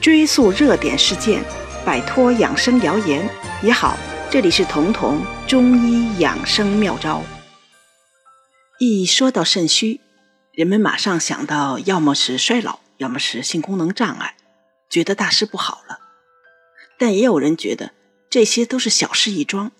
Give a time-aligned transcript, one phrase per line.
[0.00, 1.42] 追溯热点事件，
[1.84, 3.28] 摆脱养生谣言
[3.62, 3.96] 也好。
[4.30, 7.22] 这里是彤彤中医养生妙招。
[8.78, 10.00] 一说到肾虚，
[10.52, 14.36] 人们马上想到要么是衰老，要么是性功能障碍，
[14.90, 16.00] 觉得大事不好了。
[16.98, 17.92] 但也有人觉得
[18.28, 19.70] 这些都是小事一桩，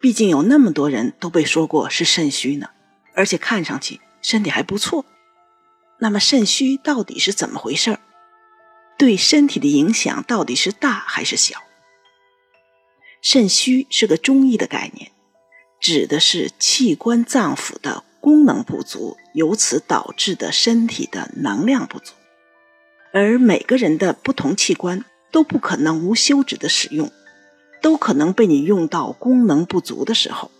[0.00, 2.70] 毕竟有那么多人都被说过是肾虚呢，
[3.14, 5.04] 而且看上去身体还不错。
[6.00, 8.00] 那么肾虚到底是怎么回事儿？
[8.98, 11.62] 对身体的影响到底是大还是小？
[13.22, 15.12] 肾虚是个中医的概念，
[15.80, 22.12] 指的是器官脏腑的功能不足，由此导致的身体的能量不足。
[23.12, 27.10] 而每个人的不同器官都不可能无休止的使用，
[27.80, 30.50] 都可能被你用到功能不足的时候。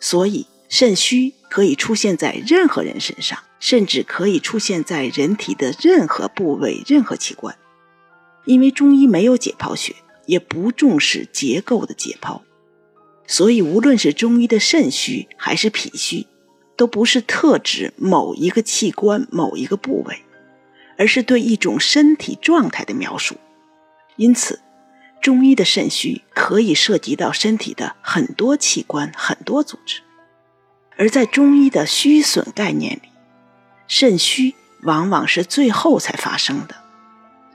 [0.00, 7.56] 所以，肾虚可以出现在任何人身上，甚至可以出现在人体的任何部位、任何器官。
[8.44, 9.94] 因为中医没有解剖学，
[10.26, 12.40] 也不重视结构的解剖，
[13.26, 16.26] 所以无论是中医的肾虚还是脾虚，
[16.76, 20.22] 都不是特指某一个器官、某一个部位，
[20.98, 23.36] 而是对一种身体状态的描述。
[24.16, 24.60] 因此，
[25.20, 30.00] 中医的肾虚可以涉及到身体的很多器官、很多组织。
[30.96, 33.08] 而在中医的虚损概念里，
[33.86, 36.81] 肾虚往往是最后才发生的。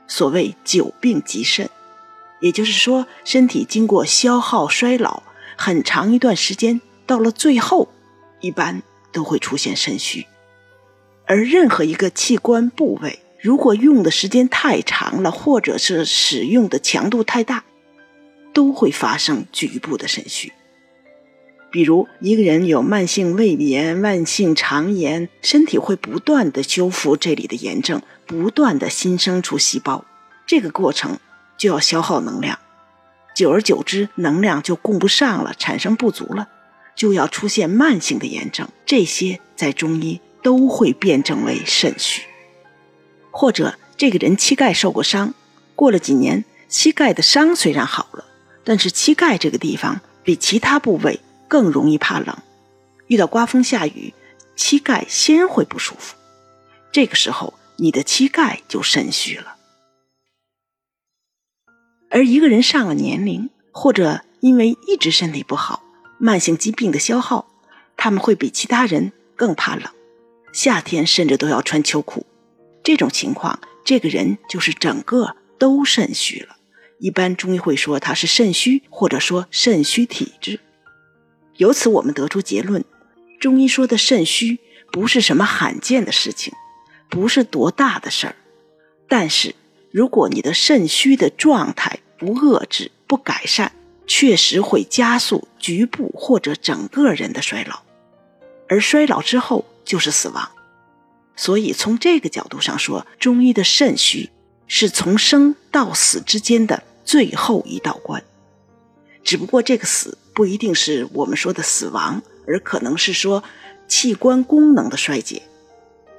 [0.08, 1.70] 所谓久病及肾，
[2.40, 5.22] 也就是说，身体经过消耗衰老
[5.56, 7.88] 很长一段时间，到了最后，
[8.40, 10.26] 一般都会出现肾虚。
[11.26, 17.64] 而任何一个器官部位，如果用的时间太长了，或者是使用的强度太大，
[18.54, 20.52] 都会发生局部的肾虚。
[21.70, 30.06] 比如，一个人有慢性胃炎、慢性肠炎，身体会不断的修复这里的炎症，不断的新生出细胞，
[30.46, 31.18] 这个过程
[31.58, 32.58] 就要消耗能量，
[33.34, 36.48] 久而久之，能量就供不上了，产生不足了，
[36.96, 42.22] 就要出现慢性的炎症，这些在中医都会辩证为肾虚。
[43.30, 45.34] 或者，这个人膝盖受过伤，
[45.74, 48.24] 过了几年，膝盖的伤虽然好了，
[48.64, 51.20] 但是膝盖这个地方比其他部位。
[51.48, 52.36] 更容易怕冷，
[53.06, 54.12] 遇到刮风下雨，
[54.54, 56.14] 膝盖先会不舒服。
[56.92, 59.56] 这个时候，你的膝盖就肾虚了。
[62.10, 65.82] 而一个人上了年龄，或者因为一直身体不好，
[66.18, 67.48] 慢性疾病的消耗，
[67.96, 69.90] 他们会比其他人更怕冷，
[70.52, 72.26] 夏天甚至都要穿秋裤。
[72.82, 76.56] 这种情况，这个人就是整个都肾虚了。
[76.98, 80.60] 一般中医会说他是肾虚，或者说肾虚体质。
[81.58, 82.84] 由此，我们得出结论：
[83.40, 84.58] 中医说的肾虚
[84.92, 86.54] 不是什么罕见的事情，
[87.10, 88.36] 不是多大的事儿。
[89.08, 89.56] 但是，
[89.90, 93.72] 如果你的肾虚的状态不遏制、不改善，
[94.06, 97.80] 确实会加速局部或者整个人的衰老，
[98.68, 100.48] 而衰老之后就是死亡。
[101.34, 104.30] 所以，从这个角度上说，中医的肾虚
[104.68, 108.22] 是从生到死之间的最后一道关。
[109.24, 110.16] 只不过，这个死。
[110.38, 113.42] 不一定是我们说的死亡，而可能是说
[113.88, 115.42] 器官功能的衰竭。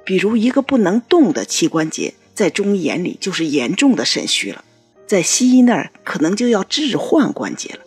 [0.04, 4.66] 比如一个不能动的膝关节，在中医眼里就是严重的肾虚了，
[5.08, 7.80] 在西医那儿可能就要置换关节了，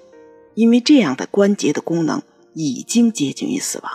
[0.54, 2.22] 因为这样的关节的功能
[2.54, 3.92] 已经接近于死亡。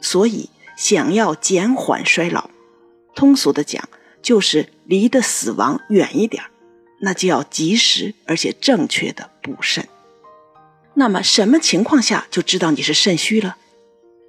[0.00, 0.48] 所以，
[0.78, 2.48] 想要减缓衰老，
[3.14, 3.86] 通俗的讲
[4.22, 6.44] 就是离的死亡远一点
[7.02, 9.86] 那就要及时而且正确的补肾。
[10.94, 13.56] 那么，什么情况下就知道你是肾虚了？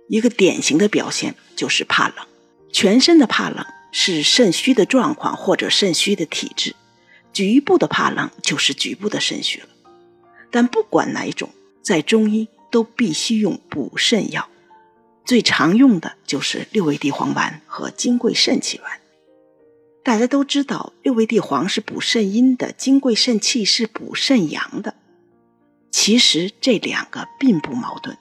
[0.07, 2.25] 一个典型的表现就是怕冷，
[2.71, 6.75] 全身的怕冷是肾虚的状况或者肾虚的体质，
[7.33, 9.67] 局部的怕冷就是局部的肾虚了。
[10.51, 11.49] 但不管哪一种，
[11.81, 14.47] 在中医都必须用补肾药，
[15.25, 18.99] 最常用的就是六味地黄丸和金匮肾气丸。
[20.03, 24.95] 大家都知道，六味地黄是补肾阴的，金匮肾气是补肾阳的。
[25.93, 28.17] 其实这两个并不矛盾，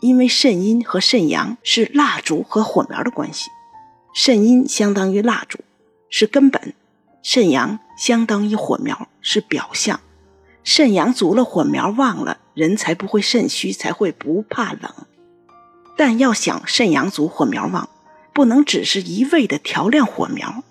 [0.00, 3.50] 因为肾阴和肾阳是蜡烛和火苗的关系，
[4.12, 5.60] 肾阴相当于蜡烛，
[6.10, 6.72] 是根本；
[7.22, 10.00] 肾阳相当于火苗，是表象。
[10.64, 14.92] 肾阳足了，火苗旺了，人才不会肾虚，才会不怕冷。
[15.96, 17.88] 但要想肾阳足，火苗旺，
[18.32, 20.64] 不能只是一味的调亮火苗，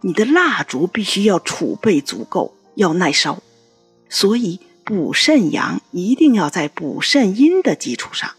[0.00, 3.42] 你的蜡烛必须要储备足够，要耐烧。
[4.08, 4.58] 所以。
[4.84, 8.32] 补肾阳一定要在补肾阴的基础上，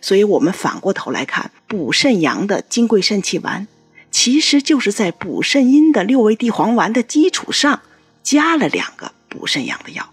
[0.00, 3.68] 所以我们反过头来看，补肾阳的金匮肾气丸，
[4.10, 7.80] 其实就是在补肾阴的六味地黄丸的基础上
[8.22, 10.12] 加了两个补肾阳的药。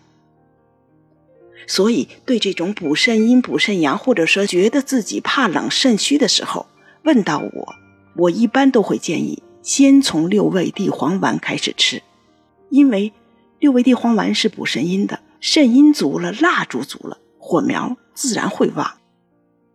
[1.66, 6.68] 所以，对这种补肾阴、补肾阳，或者说觉得自己怕冷、肾虚的时候，
[7.04, 7.76] 问到我，
[8.16, 12.02] 我一般都会建议先从六味地黄丸开始吃，
[12.70, 13.14] 因为
[13.60, 19.00] 六味地黄丸是补肾阴的，肾阴足了，蜡烛足了，火苗自然会旺。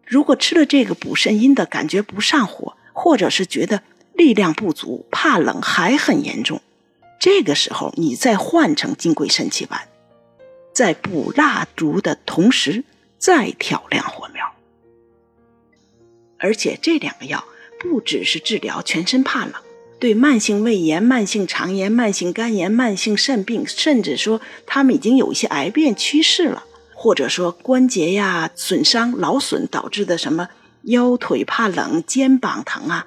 [0.06, 3.82] 如果吃了这个补肾阴的，感觉不上火，或者是觉得
[4.12, 6.60] 力量不足、怕冷还很严重，
[7.18, 9.88] 这个时候你再换成金匮肾气丸。
[10.72, 12.84] 在补蜡烛的同时，
[13.16, 14.52] 再挑亮火苗。
[16.38, 17.44] 而且这两个药
[17.80, 19.54] 不只是治疗全身怕冷，
[20.04, 30.50] 对慢性胃炎、慢性肠炎、慢性肝炎、慢性肾病，甚至说他们已经有一些癌变趋势了，或者说关节呀损伤、劳损导致的什么
[30.82, 33.06] 腰腿怕冷、肩膀疼啊，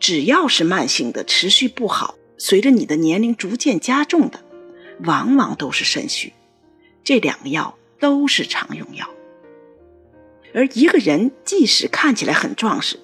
[0.00, 4.40] 只要是慢性的、持续不好，随着你的年龄逐渐加重的，
[5.04, 6.32] 往往都是肾虚。
[7.04, 9.08] 这两个药都是常用药，
[10.52, 12.98] 而一个人即使看起来很壮实，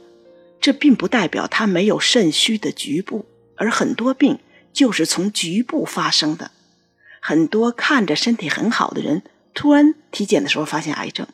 [0.60, 3.26] 这并不代表他没有肾虚的局部，
[3.56, 4.38] 而很多病
[4.72, 6.50] 就是从局部发生的。
[7.20, 9.22] 很多看着身体很好的人，
[9.54, 11.26] 突然体检的时候发现癌症，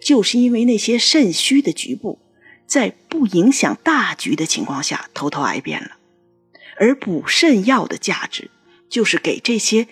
[0.00, 2.18] 就是因为那些肾虚的局部，
[2.66, 5.96] 在不影响大局的情况下，偷偷癌变了。
[6.76, 8.50] 而补肾药的价值，
[8.88, 9.88] 就是给这些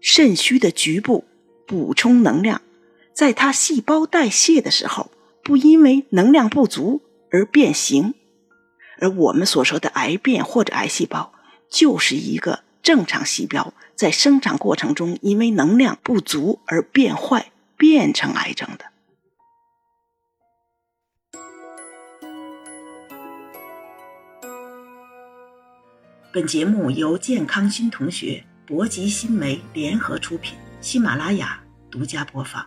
[0.00, 1.24] 肾虚的局部。
[1.66, 2.62] 补充能量，
[3.12, 5.10] 在它细胞代谢的时候，
[5.44, 8.14] 不因为能量不足而变形。
[9.00, 11.32] 而我们所说的癌变或者癌细胞，
[11.70, 18.86] 就是一个正常细胞在生长过程中因为能量不足而变坏，变成癌症的。
[26.30, 30.56] 本节目由健康新同学、博吉新媒联合出品。
[30.80, 31.60] 喜马拉雅
[31.90, 32.64] 独家播放。